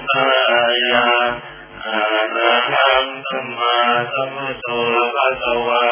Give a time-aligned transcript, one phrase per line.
[0.00, 1.06] ะสุขายะ
[1.84, 2.00] อะ
[2.34, 3.76] ระหังสัมมา
[4.12, 4.66] สัมพุทโธ
[5.14, 5.84] ภะคะวา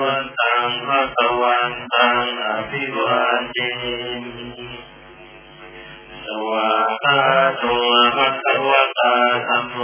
[0.00, 3.56] วันตังภะคะวันตังอภิวาเท
[6.26, 6.70] สวา
[7.02, 7.20] คา
[7.58, 7.64] โต
[8.16, 9.14] ภะคะวะตา
[9.46, 9.76] ธัมโม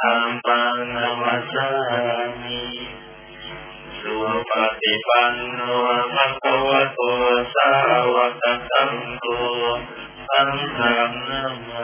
[0.00, 1.68] ธัมปังนัมสสา
[2.42, 2.62] มิ
[4.00, 4.14] สุ
[4.50, 5.60] ปฏิปันโน
[6.14, 7.00] ภะคะวะโต
[7.54, 7.70] สา
[8.14, 9.26] วกสังโฆ
[10.29, 11.83] สังฆังนามา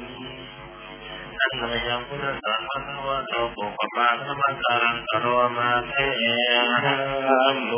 [0.00, 0.30] มิ
[1.42, 5.92] อันนยังพุทธศาสนาวัตโตปุปปาธรรมการังกโรมาเท
[6.84, 6.96] นะ
[7.66, 7.72] โม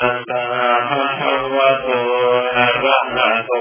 [0.00, 0.42] ตัสสะ
[0.88, 1.88] ภะคะวะโต
[2.56, 3.52] อะระหะโต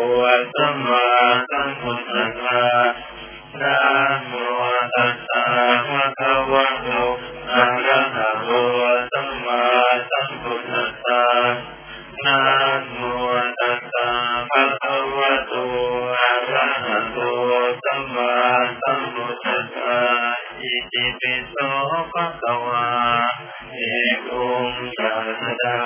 [0.56, 1.06] สัมมา
[1.50, 2.64] สัมพุทธัสสะ
[3.62, 3.76] นะ
[4.26, 4.32] โม
[4.96, 5.42] ตัสสะ
[5.88, 6.88] ภะคะวะโต
[7.54, 7.92] อะระ ะ
[21.25, 21.57] ปิโส
[22.13, 22.87] ภะคะวา
[23.73, 23.81] เอ
[24.29, 25.79] กุงสัสดา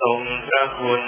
[0.00, 1.02] ทรงพระคุณ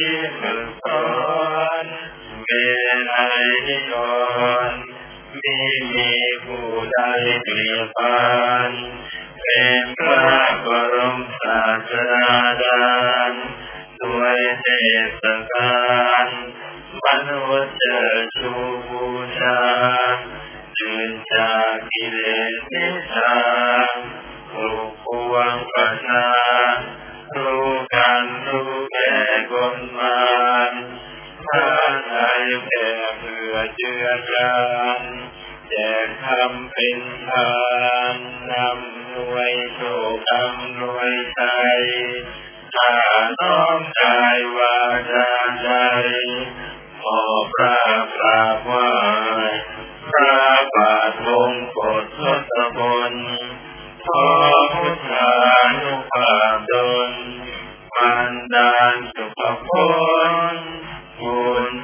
[0.06, 1.02] ี่มือสอ
[1.84, 1.86] น
[2.46, 2.64] เป็
[2.96, 3.20] นไอ
[3.66, 3.92] นิย
[4.70, 4.72] น
[5.42, 5.56] มี
[5.94, 6.10] มี
[6.44, 6.98] ผู้ใด
[7.42, 8.18] เปรียบปา
[8.68, 8.89] นเป็น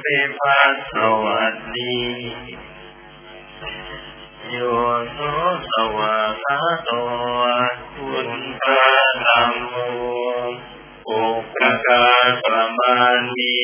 [0.08, 1.98] พิพัฒสวัสดี
[4.50, 4.58] โย
[5.12, 5.18] โส
[5.72, 6.90] สวาคาโต
[7.94, 8.28] คุณ
[8.62, 8.92] พระ
[9.26, 9.74] ธรรมโม
[11.10, 11.24] อุ
[11.54, 11.56] ป
[11.86, 13.56] การประมาณมี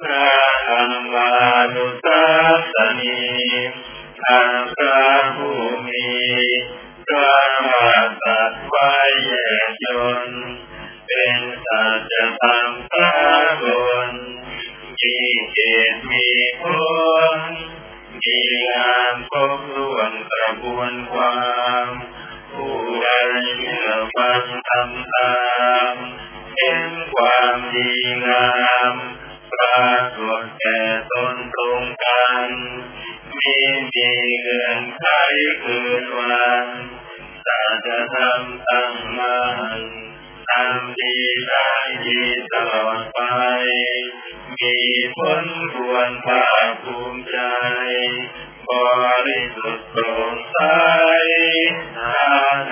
[0.00, 0.30] พระ
[0.68, 1.30] ธรรมา
[1.74, 2.24] นุสั
[2.74, 3.20] สนี
[4.22, 5.04] ทางพระ
[5.36, 6.08] ผู้มี
[7.08, 7.88] พระมา
[8.22, 8.90] สัตไว้
[9.26, 9.32] แย
[9.68, 9.86] กย
[10.18, 10.20] น
[11.06, 13.09] เป็นสัจธรรมพระ
[15.54, 15.60] เก
[15.92, 16.26] ตมี
[16.60, 16.62] ผ
[17.38, 17.40] ล
[18.22, 18.38] มี
[18.70, 21.40] งามครบล้วนกระบวนควา
[21.86, 21.88] ม
[22.52, 23.08] ผู้ใด
[23.60, 25.34] เชื่อฟังทำตา
[25.92, 25.94] ม
[26.56, 27.90] เห็นความดี
[28.26, 28.50] งา
[28.92, 28.94] ม
[29.52, 30.80] ปรากฏแก่
[31.12, 32.50] ตนพรงกัน
[33.38, 33.54] มี
[33.94, 34.10] มี
[34.42, 35.04] เงินไข
[35.62, 36.66] คืนวัน
[37.46, 39.40] สัจธรรมตั้งมั
[39.78, 40.09] น
[40.52, 41.16] ทำดี
[41.48, 41.68] ได้
[42.04, 42.20] ดี
[42.52, 43.20] ตลอดไป
[44.60, 44.76] มี
[45.16, 45.44] ผล
[45.74, 47.38] ควรภาคภูมิใจ
[48.68, 48.70] บ
[49.26, 50.58] ริสุทธิ์โปร่งใส
[51.96, 52.16] ท้า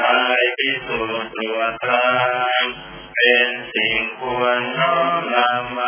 [0.00, 2.08] ทายพิสูจน์ตัวตรา
[3.16, 5.80] เป็นสิ่งควรน้อมนำม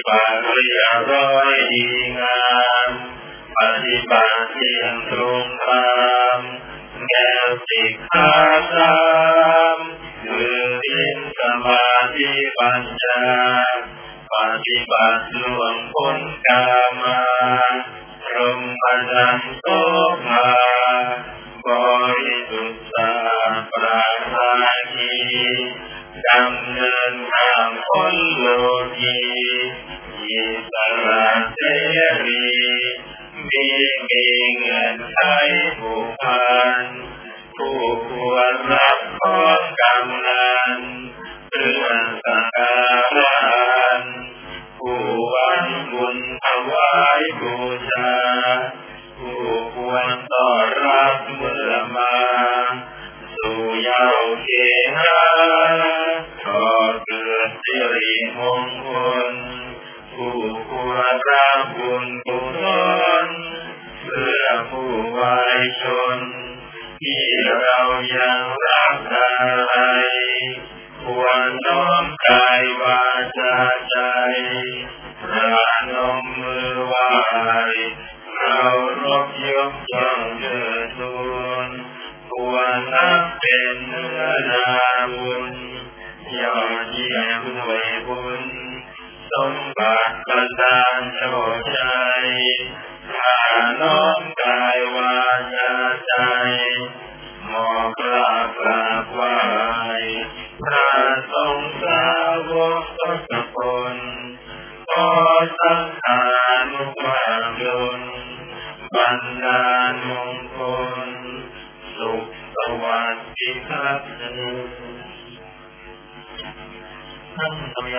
[0.10, 1.86] บัติเรียบร้อยดี
[2.18, 2.46] งา
[2.88, 2.90] ม
[3.56, 5.86] ปฏิบัติเที่ยงตรงธรร
[6.36, 6.40] ม
[7.08, 8.32] แก้วสิกขา
[8.74, 8.96] ธรร
[9.74, 9.76] ม
[10.30, 11.86] คือศีลสมา
[12.16, 13.22] ธิปัญญา
[14.32, 14.34] ป
[14.66, 16.64] ฏิบัติล่วงพ้นกา
[17.02, 17.20] มา
[18.24, 18.60] พรหม
[19.12, 19.68] จันโต
[61.75, 62.63] บุญกุศ
[63.25, 63.27] ล
[64.01, 65.83] เพื่อผู้วายช
[66.17, 66.19] น
[67.01, 67.27] ที่
[67.61, 67.79] เรา
[68.17, 69.75] ยังรักอะไร
[71.03, 73.03] ควรน้อมกายวา
[73.37, 73.55] จา
[73.91, 73.97] ใจ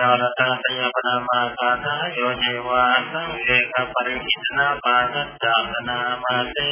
[0.03, 1.85] ယောရတံသယပနာမာကာသ
[2.17, 6.67] ယောဇေဝံသံဧကပရိစ္ဆနာပါဒတာသနာမတေ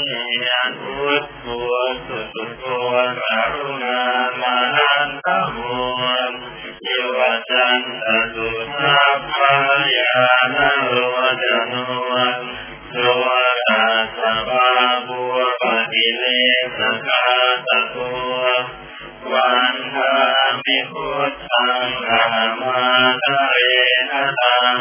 [0.45, 3.99] ယံဥစ္စောသုသုဝံအရုဏာ
[4.39, 6.11] မာနန္တမော
[6.85, 7.19] ယေဝ
[7.49, 7.67] တံ
[8.03, 8.47] သတု
[8.77, 8.97] သာ
[9.29, 9.53] ပါ
[9.95, 9.97] ယ
[10.55, 10.69] နာ
[11.13, 12.25] ဝဒနောဝံ
[12.93, 13.23] သော
[13.67, 13.83] တာ
[14.15, 14.67] သဘာ
[15.05, 15.19] ဘူ
[15.61, 16.39] ပတိလေ
[16.77, 17.21] သကာ
[17.67, 18.61] သကော
[19.31, 20.30] ဝန္တာ
[20.91, 22.23] พุทธังอา
[22.59, 22.79] มา
[23.23, 23.55] ตเร
[24.09, 24.77] นะตัง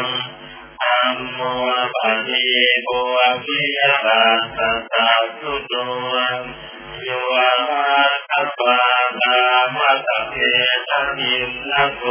[0.82, 1.40] อัมโม
[1.94, 2.44] ปะทิ
[2.84, 2.90] โก
[3.44, 5.74] วิยตัสสะสัพพุโต
[7.02, 7.08] โย
[7.70, 7.98] อา
[8.30, 8.78] คัปปะ
[9.22, 9.42] กา
[9.76, 10.36] มัตเก
[10.88, 12.04] ตะนินนะโก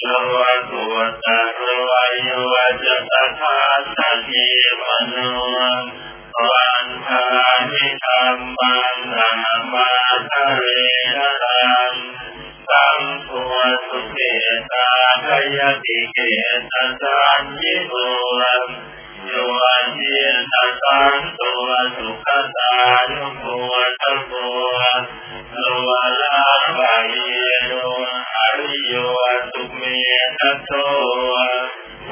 [0.00, 0.04] โย
[0.66, 0.72] โก
[1.24, 1.62] ตะโร
[2.22, 2.28] โย
[2.84, 3.58] จะตถา
[3.96, 4.46] สติ
[4.80, 5.16] มโน
[6.50, 7.24] วันทา
[7.70, 9.32] มิธรรมังนา
[9.72, 9.88] มา
[10.30, 10.64] ทะเร
[11.16, 11.92] นะตัง
[12.68, 13.30] สังโฆ
[13.88, 14.20] สุเก
[14.72, 14.88] ตา
[15.24, 16.18] พยติเก
[16.72, 17.94] ตสัญญิโก
[19.26, 19.32] โย
[19.66, 20.04] อันเย
[20.52, 22.72] ตสังตัวสุขตา
[23.14, 23.44] นุโก
[24.02, 24.32] ตโก
[25.58, 25.64] โล
[26.22, 26.40] ลา
[26.78, 27.14] บาย
[27.66, 27.72] โน
[28.34, 28.94] อริโย
[29.52, 29.82] สุเม
[30.38, 30.70] ตโต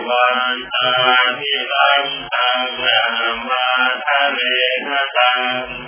[0.09, 0.37] วัน
[0.75, 0.91] ตา
[1.39, 3.01] มิลัมตังนา
[3.49, 3.67] มา
[4.05, 4.41] ทะเร
[4.91, 5.33] นะตั
[5.63, 5.84] ง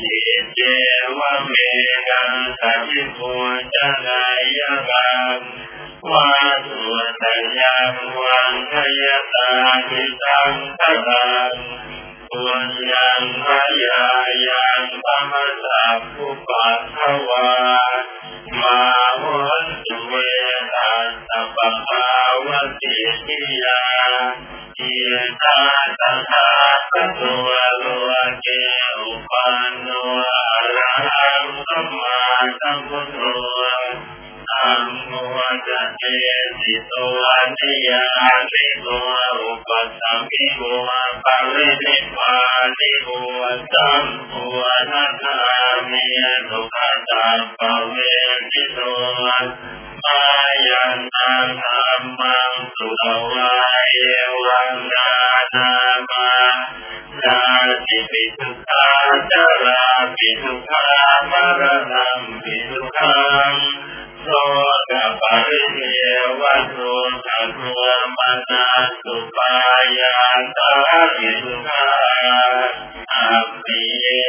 [0.00, 0.18] ยิ
[0.54, 0.60] เจ
[1.18, 1.52] วะเม
[2.08, 4.22] กังสัจจิปุจจนา
[4.58, 4.60] ย
[4.90, 5.38] กัง
[6.10, 6.28] วา
[6.66, 6.82] สุ
[7.22, 7.24] ต
[7.58, 9.02] ยังวันทย
[9.34, 9.50] ตา
[9.88, 11.52] ทิตังทตัง
[12.30, 13.46] ปุญญังพ
[13.84, 14.04] ยา
[14.48, 15.32] ยังธรรม
[15.64, 16.98] สัพพุปัสส
[17.28, 17.48] วา
[18.60, 18.80] มา
[19.22, 20.14] วันสุเว
[20.74, 22.06] ตัสสะปะภา
[22.46, 22.48] ว
[22.80, 22.96] ติ
[23.26, 23.82] ทิยา
[24.76, 25.00] เย
[25.44, 25.60] ตา
[26.00, 26.48] ตถา
[26.92, 27.48] คตัว
[27.78, 27.86] โล
[28.42, 28.48] เก
[28.96, 29.88] อุปันโน
[30.50, 32.18] อะระหังสัมมา
[32.60, 33.18] สัมพุทโธ
[34.50, 35.12] ธัมโม
[35.66, 36.02] จะเต
[36.58, 36.94] สิโต
[37.34, 37.50] อัน
[37.88, 38.04] ยา
[38.52, 38.86] ลิโก
[39.42, 39.70] อุป
[40.00, 40.60] สัมภิโก
[41.24, 42.34] ปะเวนิปา
[42.78, 43.08] ลิโก
[43.72, 44.32] สัมโพ
[44.90, 45.38] นัตา
[45.90, 46.06] มิ
[46.50, 46.76] ทุกข
[47.10, 47.26] ตา
[47.58, 47.96] ปะเว
[48.52, 48.78] นิโต
[50.04, 50.20] มา
[50.68, 54.02] ยันตังธรรมังสุตวายเย
[54.46, 55.08] วังนา
[55.54, 55.70] นา
[56.10, 56.28] มา
[57.24, 57.38] จา
[57.86, 58.88] ติปิทุกขา
[59.30, 59.82] จารา
[60.18, 60.86] ปิทุกขา
[61.30, 62.06] มรณะ
[62.42, 63.18] ปิทุกขั
[63.50, 63.52] ง
[64.29, 64.49] သော
[64.89, 65.61] ကပါရိ
[65.95, 66.93] ယေဝတ္တု
[67.25, 67.79] သတ္တဝ
[68.17, 68.19] မ
[68.49, 68.65] နာ
[69.03, 69.51] သုပါ
[69.97, 69.99] ယ
[70.57, 70.71] သာ
[71.15, 71.83] တိသုခာ
[73.13, 73.17] အ
[73.63, 74.19] ပိယေ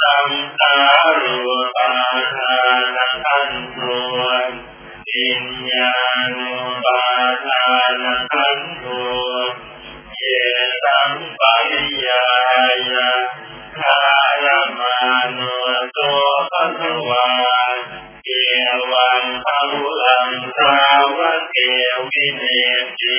[0.00, 0.74] สังสา
[1.22, 1.38] รุ
[1.76, 1.88] ปา
[2.36, 2.56] ทา
[2.94, 3.78] นขันโต
[5.12, 5.94] อิญญา
[6.34, 6.50] ณุ
[6.84, 7.00] ปา
[7.46, 8.80] ทานขันโตเย โต
[11.41, 12.85] පරියාය
[13.75, 17.71] කායමනෝ තෝ පසුවා
[18.31, 23.15] ඒවං පවුලං සාවකේ විනේති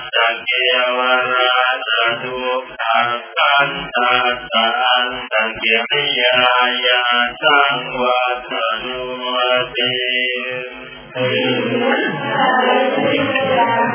[0.14, 0.52] สเก
[0.96, 0.98] ว
[1.36, 1.90] ราช
[2.22, 4.10] ทุกขังกันตา
[4.52, 4.66] สั
[5.06, 6.36] นตะเกียริยา
[6.86, 7.02] ยา
[7.42, 9.00] สังวัตนุ
[9.76, 9.90] ติ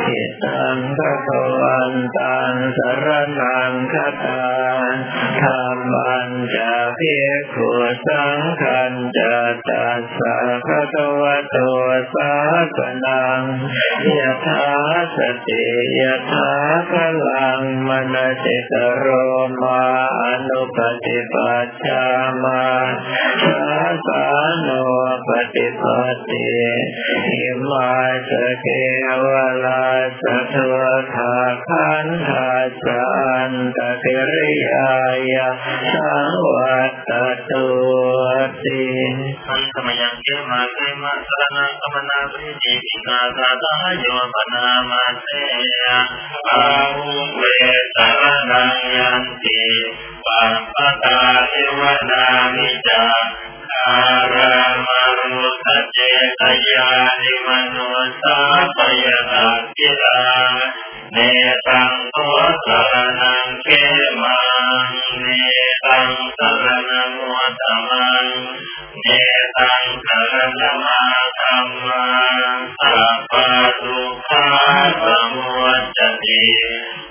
[0.05, 1.31] ทิตังพระก
[1.61, 3.07] วันตังสร
[3.41, 4.45] นังคตา
[5.41, 7.71] ธรรมันจะเพียขุ
[8.07, 9.37] สังขันจะ
[9.69, 11.57] ตัสสะภะคะวะโต
[12.15, 12.33] สา
[12.77, 13.43] สนัง
[14.19, 14.67] ยะถา
[15.17, 15.19] ส
[15.49, 15.65] ติ
[16.01, 16.53] ยถา
[16.91, 16.93] พ
[17.29, 19.07] ลังมนสิตโร
[19.61, 19.83] มา
[20.23, 22.07] อนุปฏิปัชฌา
[22.43, 22.65] มา
[23.45, 23.63] สา
[24.07, 24.25] สา
[24.61, 24.69] โน
[25.29, 25.85] ปฏิป
[26.29, 26.47] ติ
[27.30, 27.92] อิมา
[28.28, 28.30] ส
[28.62, 28.66] เก
[29.24, 29.26] ว
[29.66, 29.86] ลา
[30.22, 30.74] สัทว
[31.14, 32.50] ทาคันธา
[32.84, 33.04] สั
[33.50, 34.92] นตกิริยา
[35.34, 35.50] ยา
[35.94, 36.80] สังวั
[37.10, 37.12] ต
[37.50, 37.68] ตุ
[38.64, 38.84] ติ
[39.48, 45.28] อันธรรมยังเกมาเกมาสรณะกมนาปริจิติกาตาตาโยปนามาเส
[46.50, 46.64] อา
[46.96, 47.42] หุเว
[47.96, 49.62] สารนังยันติ
[50.26, 52.24] ปัปปตาเทวนา
[52.56, 53.04] มิจา
[53.87, 55.27] ආරමණෝ
[61.06, 61.18] เจตยานิมโนสาปยตักิลาเน
[61.68, 62.18] ตังโต
[62.66, 63.70] สารนังเก
[64.22, 64.38] มั
[64.84, 64.88] ง
[65.22, 65.28] เน
[65.86, 68.26] ตังสารนังวัตมัง
[69.02, 69.08] เน
[69.58, 71.02] ตังสารนัมา
[71.40, 72.06] ธรรมั
[72.56, 74.48] งสัพพะทุกขา
[75.04, 75.50] สมุ
[75.98, 76.44] จติ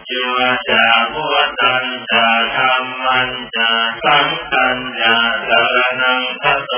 [0.09, 0.23] จุ
[0.69, 1.27] จาพุ
[1.61, 3.71] ตัญจาธรรมันจา
[4.05, 5.17] สังกัญจา
[5.49, 6.75] สารนังทัตโต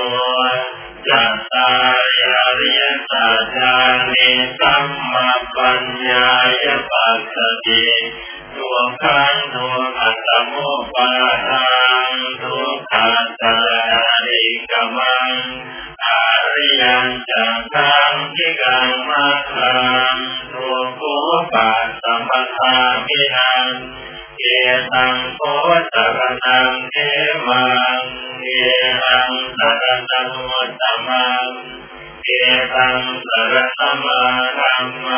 [1.07, 1.71] จัตตา
[2.19, 3.75] ยาริยสัจจา
[4.07, 4.27] นิ
[4.59, 6.29] สัมมาปัญญา
[6.63, 7.85] ยปัสสติ
[8.55, 10.53] ทุกขังทุกขัตโม
[10.93, 11.11] ปา
[11.49, 11.67] ทั
[12.09, 13.57] งทุกขัตตา
[14.25, 15.31] ริกมัง
[16.03, 16.07] อ
[16.53, 19.75] ริยังจังทังทิกังมัคคั
[20.13, 20.15] ง
[20.53, 21.15] ทุกขุ
[21.53, 22.75] ปัสสมทา
[23.07, 23.67] มินัง
[24.39, 24.43] เก
[24.93, 25.39] ตังโพ
[25.93, 26.95] สรนังเท
[27.47, 27.65] มั
[27.99, 28.01] ง
[28.41, 28.47] เก
[29.03, 31.47] ตังสรนังวัต มัง
[32.25, 32.29] เก
[32.75, 34.19] ตังสรณมา
[34.59, 35.16] รัมม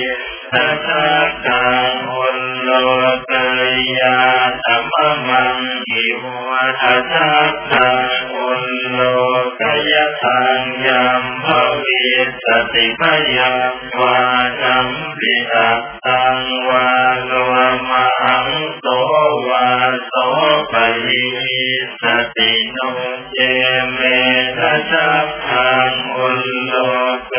[0.00, 0.02] ย
[0.52, 1.08] ทัสสะ
[1.46, 2.70] กังอุลโล
[3.30, 3.32] ก
[4.00, 4.18] ยา
[4.66, 4.94] ธรรม
[5.28, 5.58] มัง
[5.90, 6.06] อิ
[6.46, 7.32] วะทัสสะ
[7.72, 9.00] กังอุลโล
[9.60, 11.46] กยทังยัมภ
[11.82, 12.06] วิ
[12.44, 13.02] สติพ
[13.38, 14.18] ยังวา
[14.62, 14.86] จัม
[15.18, 15.70] ปิตั
[16.08, 16.88] ตังวา
[17.26, 17.32] โล
[17.88, 18.48] มหัง
[18.80, 18.86] โส
[19.48, 19.68] วา
[20.06, 20.14] โส
[20.72, 21.26] ปะยิ
[22.02, 22.04] ส
[22.36, 22.78] ติโน
[23.32, 23.38] เจ
[23.94, 24.00] เม
[24.58, 25.10] ทัสสะ
[25.48, 26.74] กังอุลโล
[27.32, 27.34] ก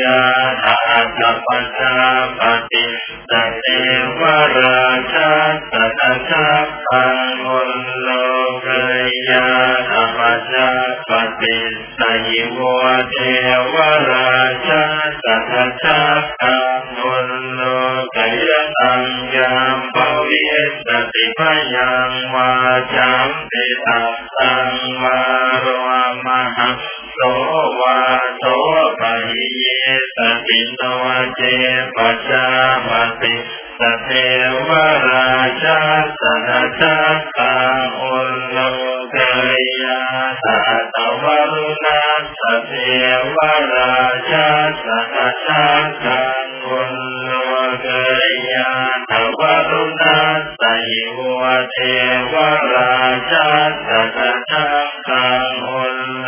[0.00, 0.20] ยา
[0.64, 1.94] ทัสสะปัจา
[2.38, 2.40] ป
[2.70, 2.86] ฏิ
[3.30, 3.66] สเต
[4.18, 4.20] ว
[4.58, 5.30] ราชา
[5.70, 6.48] สัตชะ
[6.88, 8.08] กังอุลโล
[8.66, 8.68] ก
[9.30, 9.48] ยา
[9.90, 10.70] ทัปจจา
[11.08, 11.58] ปฏิ
[11.98, 12.60] สยิโว
[13.10, 13.16] เท
[13.72, 13.74] ว
[14.10, 14.82] ราชา
[15.24, 16.00] สัตชะ
[16.40, 17.62] กังอุลโล
[18.14, 18.16] ก
[18.48, 19.04] ยตัง
[19.36, 19.96] ยามภ
[20.28, 20.42] วิ
[20.86, 21.40] สติพ
[21.74, 22.52] ยังวา
[22.94, 24.70] จัมปิตัสสัง
[25.02, 25.18] วา
[25.60, 25.66] โร
[26.26, 26.70] มหะ
[27.14, 27.18] โส
[27.80, 27.98] วา
[28.38, 28.44] โส
[29.00, 29.66] ปะหิเย
[30.16, 30.82] สติโน
[31.34, 31.40] เจ
[31.96, 32.46] ปัจจา
[32.88, 33.34] ปติ
[33.78, 34.10] สเท
[34.68, 34.70] ว
[35.08, 35.32] รา
[35.62, 35.78] ชา
[36.20, 37.56] สนาจักขั
[37.86, 38.58] งอุลโล
[39.14, 39.16] ก
[39.82, 40.00] ยา
[40.44, 40.60] ตา
[40.94, 42.02] ตวรุณา
[42.38, 42.72] สเท
[43.34, 43.36] ว
[43.74, 43.98] รา
[44.30, 44.48] ชา
[44.84, 46.47] สนาจักขัง
[51.77, 51.77] เท
[52.31, 52.33] ว
[52.73, 52.93] รา
[53.31, 53.47] ชา
[53.87, 56.27] สนาจักขังอุลโล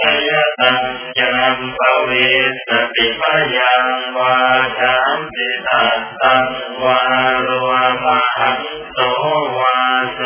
[0.00, 0.84] กยาตัญ
[1.18, 1.20] ญ
[1.58, 2.28] มปวิ
[2.68, 3.22] สติป
[3.56, 4.36] ยังวา
[4.80, 6.46] จัมปิตัสตัง
[6.82, 7.00] วา
[7.42, 7.48] โร
[8.04, 8.06] ม
[8.36, 8.60] หัง
[8.94, 8.98] โส
[9.58, 9.78] วา
[10.14, 10.20] โส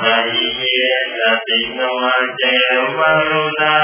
[0.00, 0.02] ภ
[0.34, 0.78] ยิเย
[1.16, 1.80] สติโน
[2.36, 2.42] เจ
[2.98, 3.76] วรุณา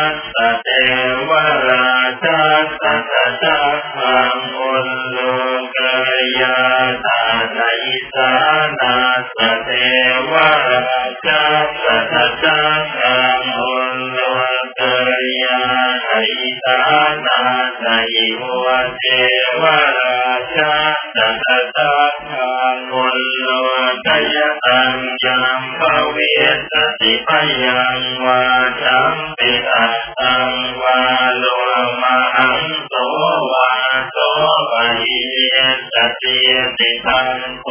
[35.00, 35.56] หิเย
[35.94, 36.38] สติ
[36.78, 37.30] ติตัง
[37.62, 37.68] โส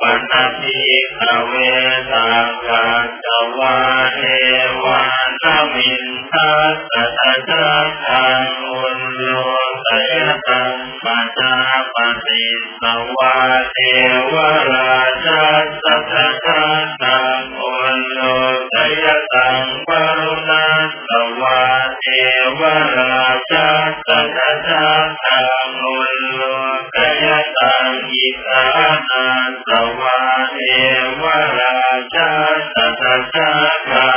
[0.00, 0.78] ปนัสสิ
[1.18, 1.54] ขเว
[2.10, 2.86] สังกั
[3.24, 3.26] จ
[3.58, 3.76] วา
[4.16, 4.20] เท
[4.82, 5.00] วา
[5.42, 9.22] นมินทัสสะจักขังอุลโล
[9.86, 11.54] กยตังปัจจา
[11.94, 12.44] ปฏิ
[12.80, 12.84] ส
[13.16, 13.36] วา
[13.72, 13.78] เท
[14.32, 14.34] ว
[14.70, 15.42] ราชา
[15.82, 16.02] สัท
[16.44, 18.20] ธังตังอุลโล
[18.74, 20.77] กยตังปรุณา
[22.07, 22.07] เท
[22.59, 22.61] ว
[22.97, 23.67] ราชา
[24.07, 24.57] สัทธัง
[25.25, 26.41] ตังอุลโล
[26.95, 27.25] กย
[27.57, 28.65] ตังอิสา
[29.09, 29.27] นา
[29.67, 30.19] สวา
[30.53, 30.57] เท
[31.21, 31.23] ว
[31.59, 31.79] รา
[32.15, 32.29] ชา
[32.75, 32.85] สั
[33.31, 34.11] ทธั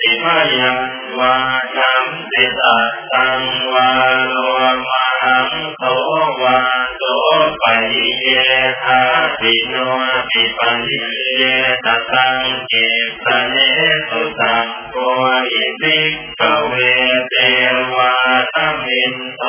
[0.00, 0.26] ติม
[0.60, 0.78] ยัง
[1.18, 1.36] วา
[1.76, 3.88] จัมติตัสตังวา
[4.28, 4.36] โล
[4.84, 4.88] ม
[5.20, 5.82] หังโส
[6.42, 6.58] วา
[6.96, 7.02] โส
[7.62, 8.28] ปเย
[8.84, 9.02] ทา
[9.38, 9.74] ปิโน
[10.30, 10.98] ปิปันิ
[11.36, 11.42] เย
[11.84, 12.74] ตตังเก
[13.24, 13.56] สเน
[14.08, 14.96] สุตังโก
[15.52, 15.98] อิปิ
[16.38, 16.74] กเว
[17.30, 17.34] เท
[17.94, 18.12] วา
[18.54, 19.42] ตมินโต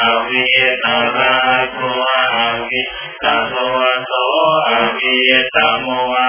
[0.00, 0.44] อวิ
[0.84, 1.34] ตรา
[1.72, 1.78] โก
[2.36, 2.38] อ
[2.70, 2.88] วิต
[3.20, 3.24] โต
[4.06, 4.12] โต
[4.68, 5.16] อวิ
[5.54, 5.86] ตโม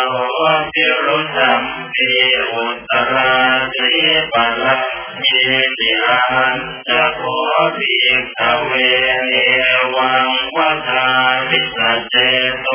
[0.10, 0.16] โห
[0.74, 1.64] ปิรุสัม
[1.98, 2.12] ปี
[2.52, 3.34] อุตรา
[3.76, 3.90] สี
[4.34, 4.66] ปัล
[5.22, 5.38] มี
[5.80, 6.58] ติอัน
[6.90, 7.24] จะโค
[7.78, 8.74] ภิกขเว
[9.28, 9.34] เน
[9.96, 11.10] วังวัฏา
[11.50, 11.80] นิส
[12.10, 12.16] เจ
[12.66, 12.68] ต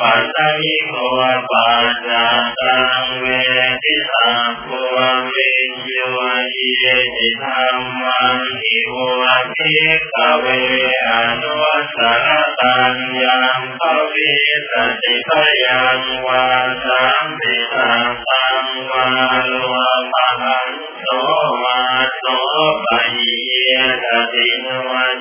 [0.00, 0.94] ปาตยิโก
[1.50, 2.10] ปัจจ
[2.60, 3.24] ตังเว
[3.82, 4.68] ทิสังโก
[5.34, 5.98] วิญโย
[6.80, 6.84] เย
[7.16, 8.80] ติธรรมังอิ
[9.20, 10.46] วะภิกขเว
[11.06, 11.10] อ
[11.42, 11.56] นุ
[11.94, 12.26] สร
[12.60, 14.32] ตัญญังภวิ
[14.70, 15.30] สติภ
[15.64, 16.46] ยังวา
[16.84, 19.06] สัมปิตังตังวา
[19.46, 19.54] โล
[20.12, 20.68] มหัง
[21.02, 21.06] โส
[21.62, 21.80] วา
[22.18, 22.24] โส
[22.84, 23.70] ปะหิเย
[24.02, 24.66] สติโน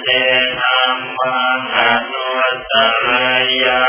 [0.02, 0.08] เจ
[0.60, 1.78] นัมมังอ
[2.12, 2.28] นุ
[2.72, 2.74] ต
[3.06, 3.08] ร
[3.64, 3.80] ยา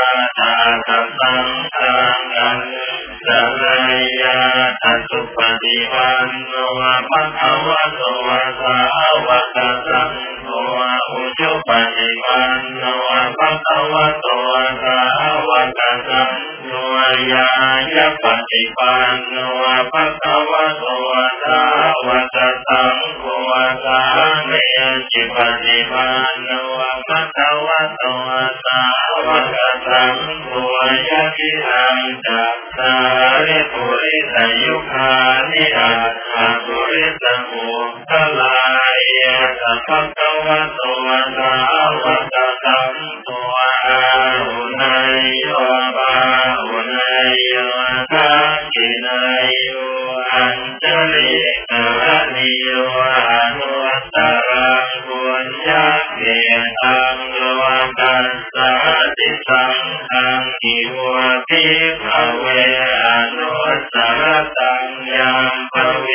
[5.92, 6.54] ปันโน
[7.10, 8.02] ภะคะวะโต
[8.60, 8.76] สา
[9.26, 10.10] วกสัง
[10.44, 10.48] โฆ
[11.10, 12.82] อุจุปฏิปันโน
[13.38, 14.26] ภะคะวะโต
[14.82, 14.98] สา
[15.48, 16.30] วกสัง
[16.66, 16.72] โฆ
[17.32, 17.48] ยา
[17.94, 19.36] ยะปฏิปันโน
[63.82, 64.22] นุตตร
[64.58, 66.06] ตังยัมภเว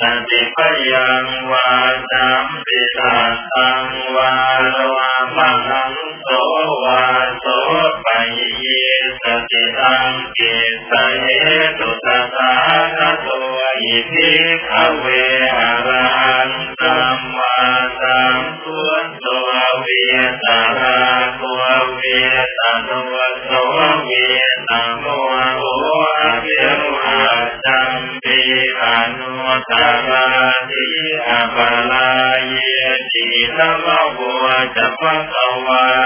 [0.00, 0.58] สติพ
[0.92, 1.68] ยังวา
[2.12, 3.16] จัมปิตั
[3.54, 4.32] ตังวา
[4.70, 4.76] โล
[5.36, 5.92] มัง
[6.24, 6.28] โส
[6.82, 7.02] วา
[7.40, 7.46] โส
[8.04, 8.66] ปะเย
[9.22, 10.40] สติตังเก
[10.90, 11.26] สเห
[11.78, 12.52] ตุตตา
[12.96, 13.28] คโต
[13.80, 14.32] อิทิ
[14.68, 15.04] ภเว
[15.54, 16.50] อรหัน
[16.80, 17.55] ตัมมา
[33.58, 33.88] သမ
[34.42, 34.44] ဝ
[34.76, 35.34] တပံက
[35.66, 36.05] ဝါ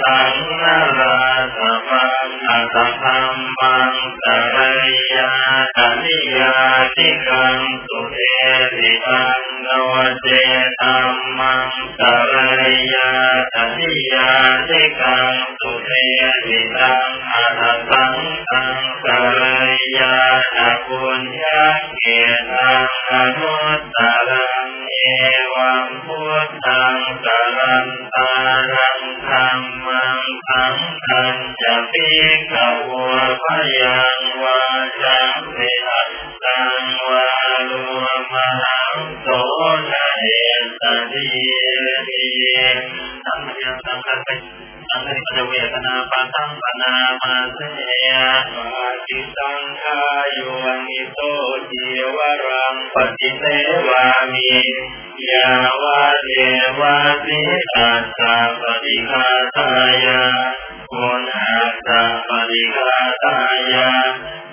[0.00, 1.18] สังนารา
[1.56, 1.58] ส
[1.90, 3.92] มังอัตถัมมัง
[4.22, 4.58] สเร
[5.16, 5.32] ยา
[5.76, 6.56] ตนิยา
[6.96, 7.99] ติกังสุ
[50.90, 51.20] มิโต
[51.70, 53.42] จีวรังปฏิเส
[53.88, 54.52] วามิ
[55.30, 55.50] ยา
[55.82, 56.30] วาเท
[56.78, 57.40] วาสิ
[57.74, 59.70] ตัสสะปฏิฆาตา
[60.04, 60.22] ยา
[60.90, 63.38] ปุณหัสสะปฏิฆาตา
[63.72, 63.90] ยา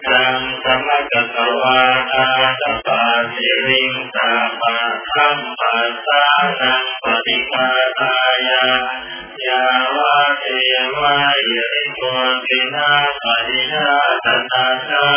[0.06, 1.80] สังสมะกตวา
[2.13, 2.28] อา
[2.62, 3.04] ตปา
[3.36, 4.80] สิริงสาปะ
[5.12, 6.23] ธัมปัสสา
[6.62, 7.69] นังปฏิฆา
[8.00, 8.15] ตา
[8.47, 8.63] ยา
[9.47, 9.63] ยา
[9.97, 10.45] วาเท
[11.00, 11.39] วาย
[11.73, 12.02] ริโก
[12.47, 12.91] ตินา
[13.23, 13.91] ปฏิญา
[14.26, 15.08] ตนาสั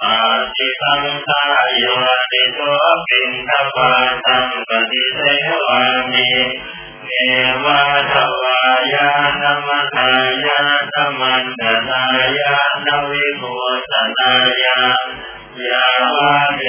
[0.00, 0.16] มอา
[0.56, 1.84] ติสังขายโย
[2.32, 2.60] ติโต
[3.08, 3.92] ปินทปา
[4.26, 5.20] ตังปฏิเส
[5.64, 5.80] วา
[6.12, 6.28] มิ
[7.12, 7.16] เอ
[7.64, 7.80] วะ
[8.12, 8.58] ทวา
[8.92, 9.10] ยา
[9.42, 10.10] นมัทา
[10.46, 10.62] ยา
[10.92, 12.02] นมันตนา
[12.38, 13.42] ยานวิโม
[13.90, 14.32] ตนา
[14.64, 14.78] ยา
[15.68, 15.86] ยา
[16.16, 16.64] วะเท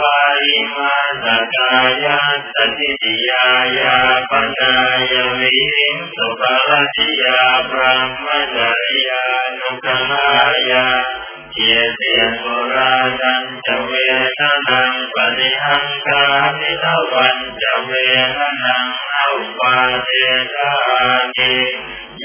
[0.00, 0.94] วาอิมา
[1.24, 1.72] สกา
[2.04, 2.18] ยา
[2.54, 3.46] สติติยา
[3.78, 3.96] ยา
[4.30, 4.74] ปัญญา
[5.10, 7.94] ยวิริงสุภลติยาพระ
[8.24, 9.22] มจริยา
[9.58, 10.26] นุกมา
[10.70, 10.86] ยา
[11.55, 18.89] යතිය සෝරාජං චවේතනං පරිහංකාති තවං චවේතනං
[19.19, 20.51] අවපාදේකාති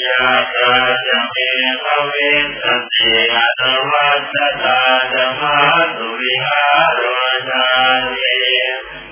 [0.01, 6.61] යාකාචමේ භවේ සත්‍යේ අතවත්ත සාධමා දුවිහාරෝදානේ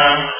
[0.00, 0.39] Uh,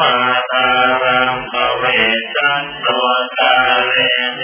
[0.12, 0.14] า
[0.52, 0.68] ตา
[1.02, 1.84] รังภเว
[2.34, 2.88] สันโต
[3.38, 3.54] ตา
[3.90, 3.96] เร
[4.36, 4.42] เน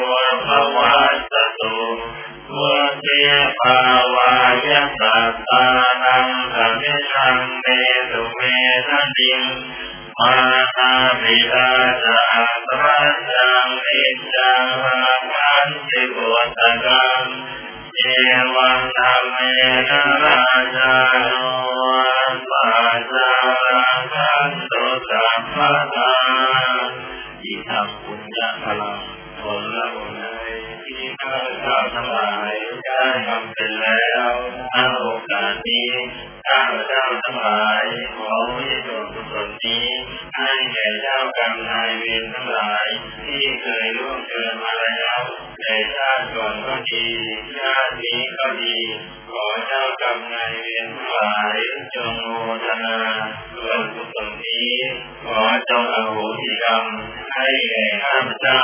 [0.00, 0.96] วะภวั
[1.32, 1.76] สตุ
[2.56, 2.72] วุ
[3.04, 3.22] ติ
[3.60, 3.78] ภา
[4.14, 4.32] วา
[4.66, 5.66] ยสัตตา
[6.04, 7.66] นังธรรมิชังเม
[8.10, 8.40] ตุเม
[8.88, 9.40] ทะนิง
[10.18, 10.34] มา
[10.76, 11.70] ตาปิตา
[12.04, 12.18] จะ
[12.68, 14.02] ตรัสจังนิ
[14.34, 16.18] จังรังคันติโก
[16.58, 17.22] ตกัง
[17.96, 18.00] เอ
[18.54, 19.38] วังธรรมเม
[19.88, 21.42] นะราชาโน
[22.50, 23.67] ปัสสารังคันตุ
[25.59, 26.13] สัมปทา
[27.43, 28.99] อิทังปุญญพลัง
[29.41, 30.15] ผลละบุญ
[30.85, 32.53] ที่ข้าพเจ้าทั้งหลาย
[32.85, 34.31] ได้ทำเป็นแล้ว
[34.75, 35.91] ณโอกาสนี้
[36.47, 37.83] ข้าพเจ้าทั้งหลาย
[38.17, 38.98] ขอวิโสกุศล
[39.65, 39.85] นี้
[40.37, 42.87] ให้แก่เจ้ากรรมนายเวรทั้งหลาย
[43.25, 45.19] ที่เคยล่วงเกินมาแล้ว
[45.61, 47.05] ในชาติก่อนก็ดี
[47.57, 48.77] ชาตินี้ก็ดี
[49.31, 51.57] ขอเจ้ากรรมนายเวรทั้งหลาย
[51.95, 52.25] จงโม
[52.65, 52.97] ทนา
[53.55, 54.73] ส่วนกุศลนี้
[55.25, 56.83] ขอจงอโหสิกรรม
[57.33, 58.61] ให้แก่ข้าพเจ้า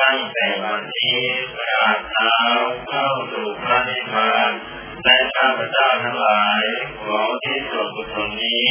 [0.00, 1.18] ตั้งแต่วันนี้
[1.58, 2.34] ตราบเท้า
[2.88, 4.52] เข้าสู่พระนิพพาน
[5.04, 6.62] และข้าพเจ้าทั้งหลาย
[7.04, 8.66] ขอที่ส่วนกุศลนี้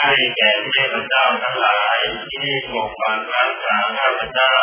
[0.00, 1.98] ให้แก่เทพเจ้าทั้งหลาย
[2.32, 4.54] ที่ปกปักรักษาข้าพเจ้า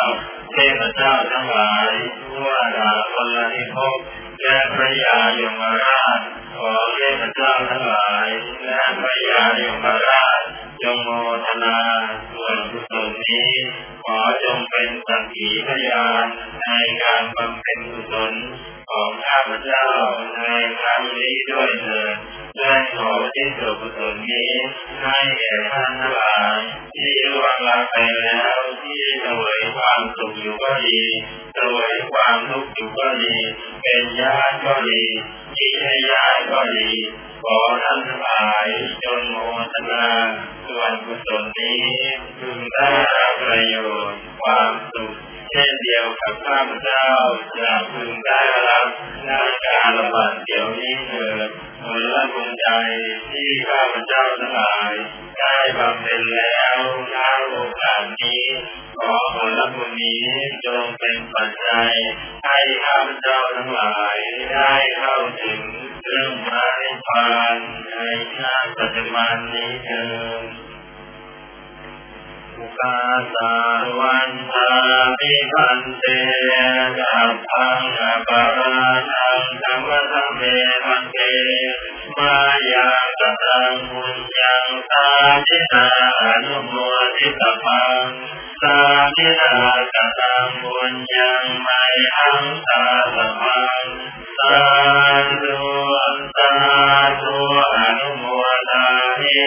[0.52, 1.92] เทพเจ้าทั้งหลาย
[2.28, 3.98] ทั่วดาพลนิภพ
[4.42, 6.20] และพระยายมราช
[6.58, 8.28] ขอเทพเจ้าทั้งหลาย
[8.64, 10.40] และพระยายมราช
[10.82, 11.08] จงโม
[11.46, 11.78] ทนา
[12.34, 13.50] ส่วนกุศลนี้
[14.04, 16.24] ขอจงเป็นสักขีพยาน
[16.62, 16.70] ใน
[17.02, 18.34] การบำเพ็ญกุศล
[18.90, 19.86] ของข้าพเจ้า
[20.34, 20.40] ใน
[20.80, 22.16] ครั้งนี้ด้วยเถิด
[22.56, 24.52] และขอที่สุกุศลนี้
[25.02, 26.58] ให้แก่ท่านทั้งหลาย
[26.96, 31.00] ที่ล่วงลับไปแล้วที่สวยความสุขอยู่ก็ดี
[31.58, 33.36] สวยความทุกข์อยู่ก็ดี
[33.82, 35.02] เป็นญาติก็ดี
[35.56, 36.88] ที่ให้ญาติก็ดี
[37.44, 38.66] ขอท่านทั้งหลาย
[39.04, 39.36] จงโม
[39.72, 40.06] ทนา
[40.68, 41.84] ส่วนกุศลนี้
[42.38, 43.76] พึงได้รับประโย
[44.10, 45.14] ชน์ความสุข
[45.52, 47.08] เช่นเดียวกับข้าพเจ้า
[47.58, 48.86] จะพึงได้รับ
[49.26, 49.32] ใน
[49.66, 51.48] การระบาดเดี๋ยวนี้เถิด
[51.84, 52.68] ผลบุญใจ
[53.32, 54.92] ที่ข้าพเจ้าทั้งหลาย
[55.38, 56.78] ได้บำเพ็ญแล้ว
[57.14, 57.16] ณ
[57.48, 58.44] โอกาสนี้
[58.98, 60.26] ขอผลบุญนี้
[60.66, 61.92] จงเป็นปัจจัย
[62.46, 64.16] ให้ข้าพเจ้าทั้งหลาย
[64.52, 65.60] ได้เข้าถึง
[66.06, 67.56] เรื่องพระนิพพาน
[67.96, 68.00] ใน
[68.38, 70.04] ชาติปัจจุบันนี้เถิ
[70.42, 70.67] ด
[72.79, 72.97] กา
[73.33, 73.53] สา
[73.99, 74.69] วันทา
[75.19, 76.05] มิพันเต
[76.99, 78.75] กัปพังอปารา
[79.11, 80.41] ทังธรรมธรรมเม
[80.85, 81.19] พันเต
[82.17, 82.35] มา
[82.71, 85.07] ยังกตังบุญยังสา
[85.47, 85.85] ธินา
[86.21, 86.75] อนุโม
[87.17, 88.05] ทิตปัง
[88.61, 88.77] สา
[89.15, 89.53] ธินา
[89.95, 91.81] กตังบุญยังไม่
[92.17, 92.83] หังสา
[93.15, 93.85] สมัง
[94.39, 94.57] สา
[95.29, 95.67] ธุ
[96.37, 96.53] สา
[97.21, 97.37] ธุ
[97.77, 98.25] อนุโม
[98.69, 98.85] ทา
[99.19, 99.41] มิ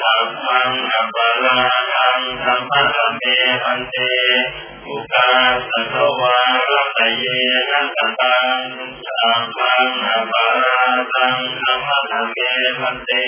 [0.00, 4.05] สัพพังอปารา सम्पदम् मे हन्ते
[4.97, 6.37] उपासोवापये
[7.69, 8.71] न सताम्
[9.09, 10.31] सम्पन्नपरातम्
[11.67, 12.47] समधम् मे
[12.79, 13.25] हन्ते